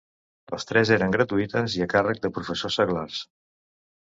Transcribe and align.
Les 0.53 0.63
tres 0.69 0.91
eren 0.95 1.13
gratuïtes 1.17 1.75
i 1.81 1.83
a 1.87 1.89
càrrec 1.93 2.25
de 2.25 2.33
professors 2.39 2.79
seglars. 2.81 3.21